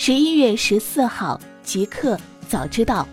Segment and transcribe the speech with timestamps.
[0.00, 2.16] 十一月十四号，极客
[2.48, 3.06] 早知道。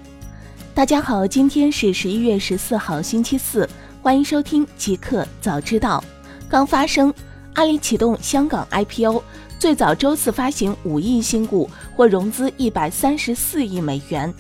[0.76, 3.68] 大家好，今天是十一月十四号，星期四，
[4.04, 6.02] 欢迎收听极客早知道。
[6.48, 7.12] 刚发生，
[7.56, 9.24] 阿里启动香港 IPO，
[9.58, 14.32] 最早周四发行五亿新股，或融资一百三十四亿美元。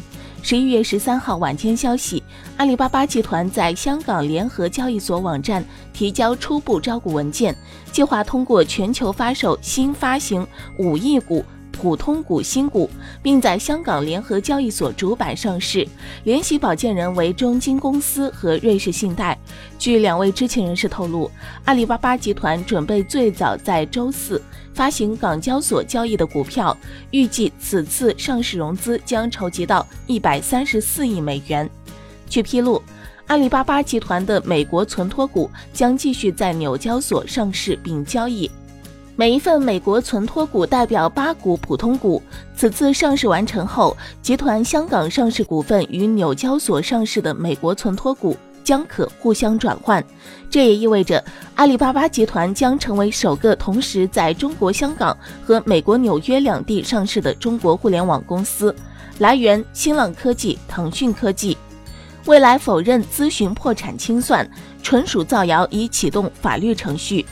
[0.44, 2.22] 十一月十三号晚间消息，
[2.58, 7.56] 阿里巴巴集团在香港联合交易所网站提交初步招股文件，
[7.92, 11.44] 计划通过全球发售新发行五亿股。
[11.76, 12.90] 普通股新股，
[13.22, 15.88] 并在香港联合交易所主板上市。
[16.24, 19.38] 联席保荐人为中金公司和瑞士信贷。
[19.78, 21.30] 据两位知情人士透露，
[21.66, 24.42] 阿里巴巴集团准备最早在周四
[24.74, 26.76] 发行港交所交易的股票，
[27.12, 31.70] 预计此次上市融资将筹集到一百三十四亿美元。
[32.28, 32.82] 据披露，
[33.28, 38.50] 阿里巴巴集团的美国存托股将继续在纽交所上市并交易。
[39.18, 42.22] 每一份美国存托股代表八股普通股。
[42.54, 50.04] 此次上市完成后，集团香港上市股份与纽交所上市的美国存托股将可互相转换。
[50.50, 51.24] 这也意味着
[51.56, 58.76] 阿里巴巴集团将成为首个同时在中国香港和美国纽约两地上市的中国互联网公司。
[59.20, 61.58] 来源：新浪科技、腾讯科技。
[62.26, 64.46] 未来否认咨询破产清算，
[64.84, 67.26] 纯属造谣，已启动法律程序。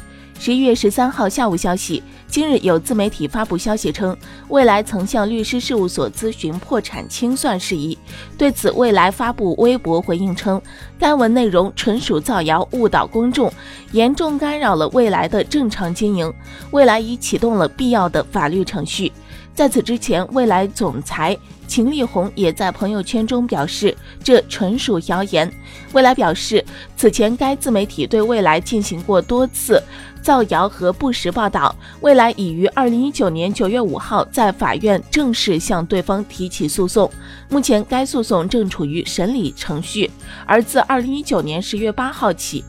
[0.45, 4.13] 十一月十三号下午消息，今日有自媒体发布消息称，
[4.49, 7.97] 未来曾向律师事务所咨询破产清算事宜。
[8.37, 10.61] 对此，未来发布微博回应称，
[10.99, 13.49] 该文内容纯属造谣，误导公众，
[13.93, 16.29] 严重干扰了未来的正常经营。
[16.71, 19.13] 未来已启动了必要的法律程序。
[19.55, 21.37] 在此之前，未来总裁
[21.67, 25.51] 秦力红也在朋友圈中表示，这纯属谣言。
[25.91, 26.63] 未来表示，
[26.97, 29.81] 此前该自媒体对未来进行过多次
[30.23, 31.75] 造谣和不实报道。
[32.01, 37.09] 未来已于二零一九年九月五号在法院正式向对方提起诉讼，
[37.47, 40.09] 目前该诉讼正处于审理程序。
[40.47, 42.65] 而自二零一九年十月八号起。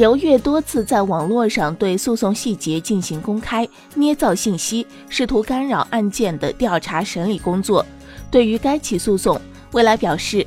[0.00, 7.84] 刘越多次在网络上对诉讼细节进行公开捏造信息，试图干扰案件的调查审理工作。
[8.30, 9.38] 对于该起诉讼，
[9.72, 10.46] 未来表示，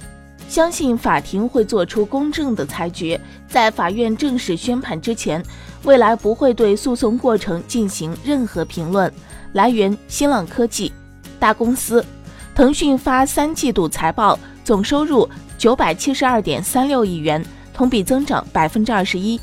[0.50, 3.22] 相信法庭会做出公正的裁决。
[3.48, 5.40] 在法院正式宣判之前，
[5.84, 9.14] 未来不会对诉讼过程进行任何评论。
[9.52, 10.92] 来源：新浪科技。
[11.40, 12.04] 大公司，
[12.56, 17.46] 腾讯发三季度财报，总收入九百七十二点三六亿元。
[17.74, 19.40] 同比增长百分之二十一。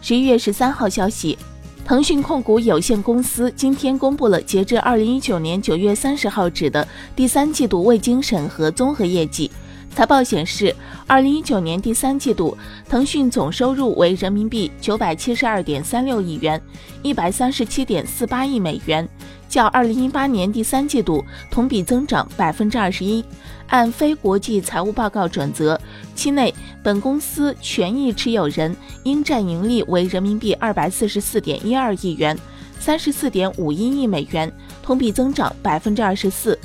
[0.00, 1.36] 十一月十三号消息，
[1.84, 9.50] 腾讯控股有限公司今天公布了截至二零一九年九月三十号止的第三季度未经审核综合业绩。
[9.94, 10.74] 财报显示，
[11.06, 12.56] 二零一九年第三季度，
[12.88, 16.60] 腾讯总收入为人民币九百七十二点三六亿元，
[17.02, 19.06] 一百三十七点四八亿美元，
[19.50, 23.22] 较二零一八年第三季度同比增长百分之二十一。
[23.66, 25.78] 按非国际财务报告准则，
[26.14, 32.36] 期内本公司权益持有人应占盈利为人民币二百四十四点一二亿元，
[32.80, 34.50] 三十四点五一亿美元，
[34.82, 36.58] 同比增长百分之二十四。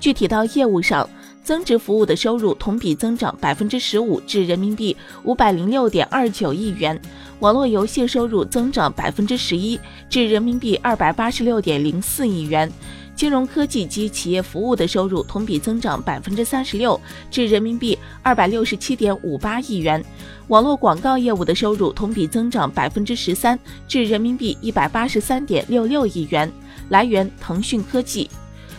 [0.00, 1.08] 具体到业务上，
[1.44, 6.96] 增值服务的收入同比增长百分之十五，至人民币五百零六点二九亿元；
[7.40, 9.78] 网络游戏收入增长百分之十一，
[10.08, 12.66] 至人民币二百八十六点零四亿元；
[13.14, 16.98] 金融科技及企业服务的收入同比增长百分之三十六，
[17.30, 20.00] 至人民币二百六十七点五八亿元；
[20.48, 26.50] 网络广告业务的收入同比增长百分之十三，至人民币一百八十三点六六亿元。
[26.88, 28.30] 来源：腾讯科技。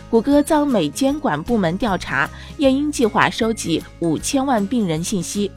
[0.08, 5.50] 谷歌遭美监管部门调查，夜莺计划收集五千万病人信息。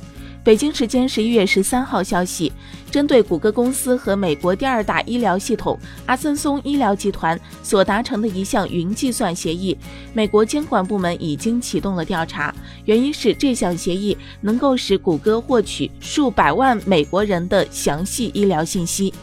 [0.44, 2.52] 北京时间十一月十三号消息，
[2.90, 5.78] 针对谷歌公司和美国第二大医疗系统
[6.08, 9.78] 阿森松医疗集团所达成的一项云计算协议，
[10.14, 12.54] 美国监管部门已经启动了调查，
[12.86, 19.14] 原因是这项协议能够使谷歌获取数百万美国人的详细医疗信息。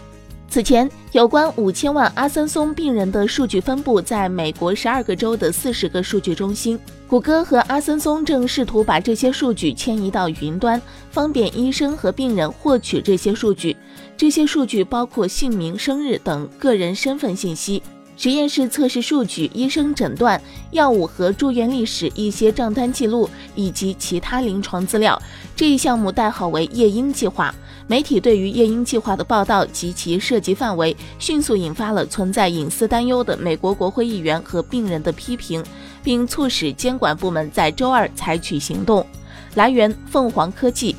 [0.49, 6.79] 此前，有关五千万阿森松病人的数据分布在美国十二个州的四十个数据中心。
[7.09, 13.77] 谷歌和阿森松正试图把这些数据迁移到云端，方便医生和病人获取这些数据。
[14.17, 17.83] 这些数据包括姓名、生日等个人身份信息、
[18.17, 20.41] 实验室测试数据、医生诊断、
[20.71, 25.21] 药物和住院历史、一些账单记录以及其他临床资料。
[25.55, 27.55] 这一项目代号为“夜莺计划”。
[27.89, 35.63] 媒体对于夜莺计划的报道及其涉及范围，迅速引发了存在隐私担忧的美国国会议员和病人的批评，
[36.03, 39.07] 并促使监管部门在周二采取行动。
[39.55, 40.97] 来源：凤凰科技。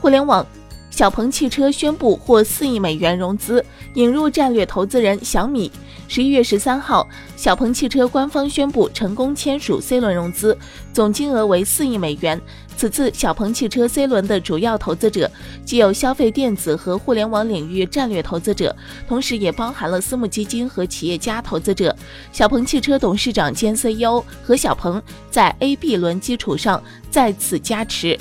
[0.00, 0.44] 互联网。
[0.94, 3.64] 小鹏汽车宣布获四亿美元融资，
[3.94, 5.68] 引入战略投资人小米。
[6.06, 7.04] 十一月十三号，
[7.34, 10.56] 小鹏汽车官方宣布成功签署 C 轮融资，
[10.92, 12.40] 总金额为四亿美元。
[12.76, 15.28] 此次小鹏汽车 C 轮的主要投资者
[15.64, 18.74] 既有消费电子和互联网领域战略投资者，
[19.08, 21.92] 同时也包含了私募基金和企业家投资者。
[22.30, 26.80] 小鹏汽车董事长兼 CEO 何小鹏在 A、B 轮基础上
[27.10, 28.16] 再次加持。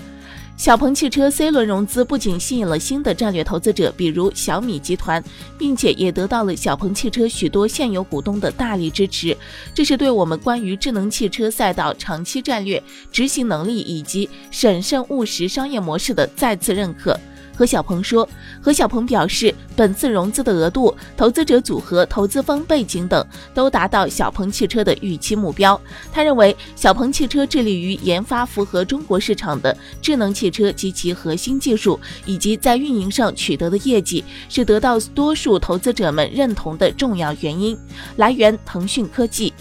[0.56, 5.22] 小鹏汽车 C 轮融资不仅吸引了新的战略投资者，比如小米集团，
[5.58, 9.36] 并且也得到了小鹏汽车许多现有股东的大力支持。
[9.74, 17.20] 这是对我们关于智能汽车赛道长期战略执行能力以及审慎务实商业模式的再次认可。
[17.56, 18.28] 何小鹏说
[18.60, 25.80] ：“何小鹏表示，本次融资的额度、投资者组合、投资方背景等都达到小鹏汽车的预期目标。
[26.12, 37.78] 他认为，小鹏汽车致力于研发符合中国市场的智能汽车及其核心技术，以及在运营上取得的业绩，是得到多数投资者们认同的重要原因。”
[38.18, 39.54] 来源：腾讯科技。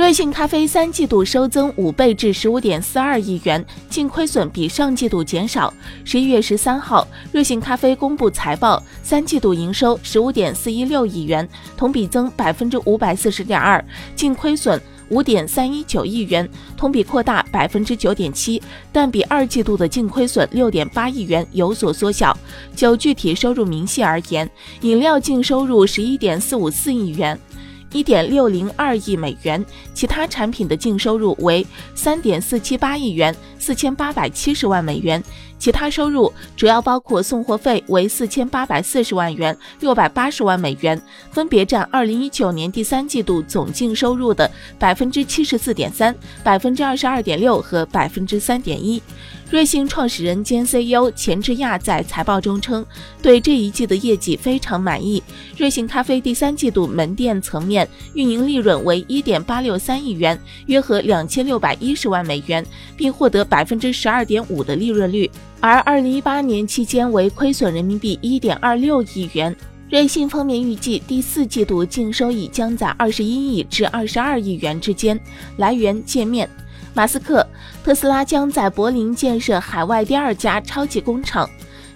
[0.00, 5.72] 瑞幸咖啡三季度收增五倍至十五点四二亿元，净亏损比上季度减少。
[6.06, 13.84] 十一月十三号，瑞幸咖啡公布财报，三季度营收十五点四一六亿元，同比增百分之五百四十点二，
[14.16, 14.80] 净亏损
[15.10, 16.48] 五点三一九亿元，
[16.78, 18.60] 同比扩大百分之九点七，
[18.90, 22.34] 但比二季度的净亏损六点八亿元有所缩小。
[22.74, 24.50] 就具体收入明细而言，
[24.80, 27.38] 饮料净收入十一点四五四亿元。
[27.92, 35.22] 一点六零二亿美元，其他产品的净收入为三点四七八亿元，四千八百七十万美元。
[35.60, 49.00] 其他收入主要包括送货费为四千八百四十万元、六百八十万美元，分别占二零一九年第三季度总净收入的百分之七十四点三、百分之二十二点六和百分之三点一。
[49.50, 52.86] 瑞幸创始人兼 CEO 钱志亚在财报中称，
[53.20, 55.22] 对这一季的业绩非常满意。
[55.58, 62.64] 瑞幸咖啡第三季度门店层面运营利润为一点八六三亿元，约合两千六百一十万美元，
[62.96, 65.28] 并获得百分之十二点五的利润率。
[65.60, 69.54] 而二零一八年期间为亏损人民币一点二六亿元。
[69.90, 75.20] 瑞信方面预计第四季度净收益将在二十一亿至二十二亿元之间。
[75.58, 76.48] 来源：界面。
[76.94, 77.46] 马斯克，
[77.84, 81.48] 特斯拉将在柏林建设海外第二家超级工厂。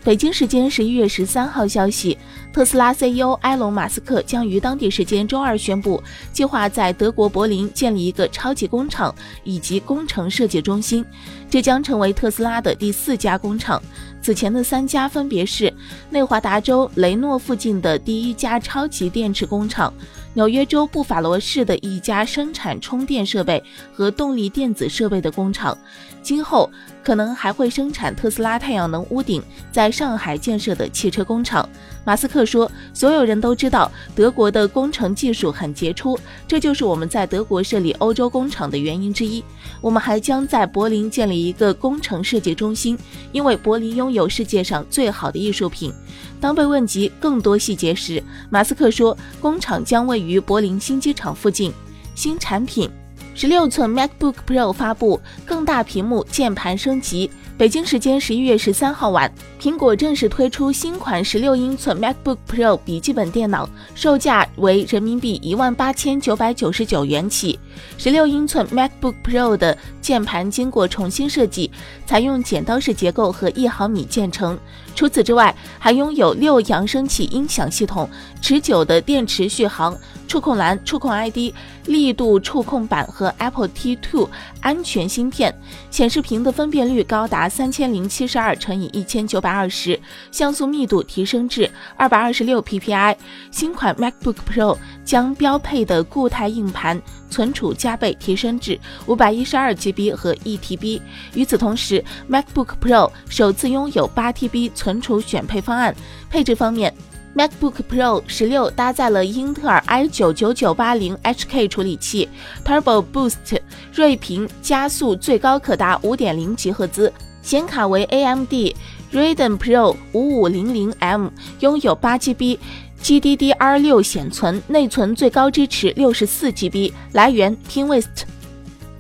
[0.05, 2.19] 北京时间十一月十三号消息，
[2.55, 6.01] 特斯拉 CEO 埃隆·马斯克将于当地时间周二宣布，
[6.33, 9.13] 计划在德国柏林建立一个超级工厂
[9.43, 11.05] 以及工程设计中心。
[11.51, 13.83] 这将成为特斯拉的第四家工厂。
[14.23, 15.71] 此前的三家分别是
[16.11, 19.93] 内华达州雷诺附近的第一家超级电池工厂。
[20.33, 23.63] 纽约州布法罗市的一家生产充电设备
[23.93, 25.77] 和动力电子设备的工厂，
[26.23, 26.71] 今后
[27.05, 31.69] 可能还会生产特斯拉太阳能屋顶在上海建设的汽车工厂。
[32.05, 39.43] 马斯克说：“所有人都知道德国的工程技术很杰出，这就是我们在德国设立欧洲工厂的原因之一。
[39.81, 42.99] 我们还将在柏林建立一个工程设计中心，
[43.33, 45.93] 因为柏林拥有世界上最好的艺术品。”
[46.41, 51.73] 当被问及更多细节时，马斯克说：“工厂将位于柏林新机场附近。”
[52.15, 52.89] 新产品，
[53.35, 57.31] 十六寸 MacBook Pro 发布，更大屏幕，键盘升级。
[57.57, 67.57] 北京时间十一月十三号晚，苹果正式推出新款十六英寸 MacBook Pro 笔记本电脑，售价为人民币一万八千九百九十九元起。
[67.97, 71.71] 十六英寸 MacBook Pro 的键盘经过重新设计，
[72.05, 74.59] 采用剪刀式结构和一毫米键程。
[74.97, 79.97] 除此之外，还拥有六扬声器音响系统、持久的电池续航、
[80.27, 81.53] 触控栏、触控 ID、
[81.87, 84.29] 力度触控板和 Apple T2
[84.61, 85.55] 安全芯片。
[85.91, 89.99] 显示屏的分辨率高达三千零七十二乘以一千九百二十，
[90.31, 93.17] 像素密度提升至二百二十六 PPI。
[93.51, 97.01] 新款 MacBook Pro 将标配的固态硬盘。
[97.35, 101.01] 存储加倍提升至五百一十二 GB 和一 TB。
[101.35, 105.93] 与此同时，MacBook Pro 首次拥有八 TB 存储选配方案。
[106.31, 106.95] 配置方面
[107.35, 112.29] ，MacBook Pro 十六搭载了英特尔 i 九九九八零 HK 处理器
[112.65, 113.59] ，Turbo Boost
[113.93, 117.13] 睿频加速最高可达五点零吉赫兹，
[117.45, 118.75] 显卡为 AMD
[119.13, 121.29] Radeon Pro 五五零零 M，
[121.61, 122.59] 拥有八 GB。
[123.01, 126.91] G D D R 六显存，内存最高支持六十四 GB。
[127.13, 128.23] 来源：Kingwest。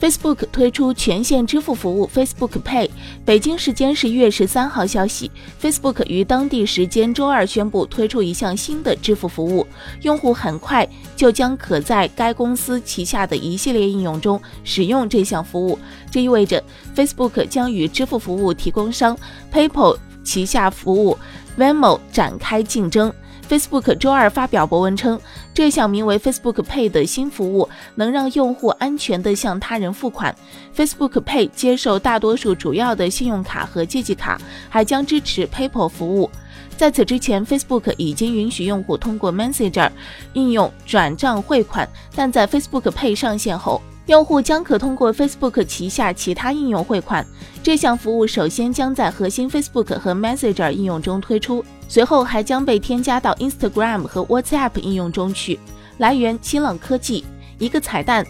[0.04, 2.90] Facebook 推出全线支付服务 Facebook Pay。
[3.24, 9.66] 北京时间十一月十三号消息，Facebook 于当地时间周二宣布推出一项新的支付服务，
[10.02, 15.78] 用户很快就将可在该公司旗下的一系列应用中使用这项服务。
[16.10, 16.62] 这意味着
[16.94, 19.16] Facebook 将与支付服务提供商
[19.50, 19.96] PayPal。
[20.22, 21.18] 旗下服务
[21.58, 23.12] Venmo 展开竞争。
[23.48, 25.20] Facebook 周二发表博文称，
[25.52, 30.34] 这项名为 Facebook Pay 的新服务能让用户安全地向他人付款。
[30.74, 36.30] Facebook Pay 接受大多数主要的信用卡和借记卡，还将支持 PayPal 服务。
[36.76, 39.90] 在此之前，Facebook 已经允许用户通过 Messenger
[40.32, 47.26] 应用转账汇款，但在 Facebook Pay 上线后，用户将可通过 Facebook 旗下其他应用汇款。
[47.62, 55.58] 这项服务首先将在核心 Facebook 和 Messenger 应用中推出，随后还将被添加到 Instagram 和 WhatsApp 应用中去。
[55.98, 57.24] 来源：新浪科技。
[57.58, 58.26] 一个彩蛋。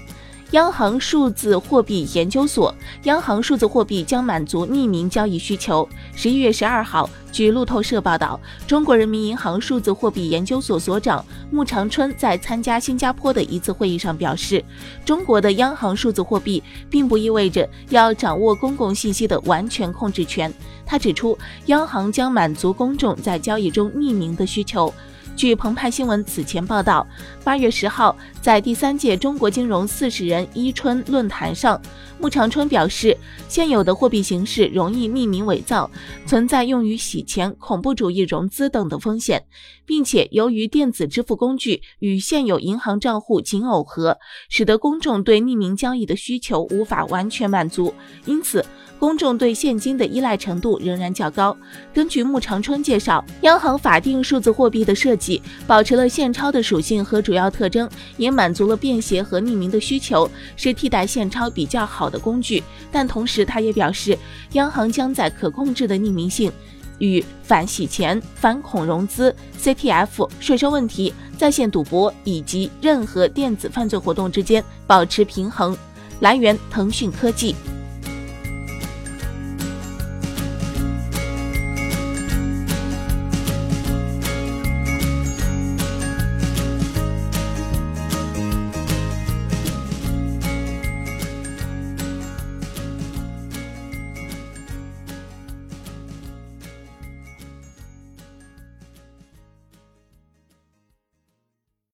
[0.51, 2.73] 央行数字货币研究所，
[3.05, 5.89] 央行数字货币将满足匿名交易需求。
[6.15, 14.65] 十一月十二号，据路透社报道，中国人民银行数字货币研究所所长穆长春在参加新加坡的一次会议上表示，
[15.05, 20.53] 中国的央行数字货币并不意味着要掌握公共信息的完全控制权。
[20.87, 21.37] 他指出，
[21.67, 24.93] 央行将满足公众在交易中匿名的需求。
[25.37, 27.07] 据澎湃新闻此前报道，
[27.43, 31.81] 八月十号，在第三届中国金融四十人伊春论坛上，
[32.21, 33.17] 穆长春表示，
[33.49, 35.91] 现有的货币形式容易匿名伪造，
[36.25, 39.43] 存在用于洗钱、恐怖主义融资等的风险，
[39.85, 44.17] 并且由于电子支付工具与现有银行账户仅耦合，
[44.49, 47.93] 使得公众对匿名交易的需求无法完全满足，
[48.25, 48.65] 因此。
[48.97, 51.55] 公众对现金的依赖程度仍然较高。
[51.93, 55.24] 根据穆长春介绍，央行法定数字货币的设计
[55.67, 62.63] 保持了现钞的属性和主要特征，也满足了便携和匿名的需求，是替代现钞比较好的工具。
[62.91, 64.19] 但同时，他也表示，
[64.53, 66.51] 央行将在可控制的匿名性
[66.99, 75.77] 与反洗钱、反恐融资、CTF、税收问题、在线赌博以及任何电子犯罪活动之间保持平衡。
[76.21, 77.55] 来源：腾讯科技。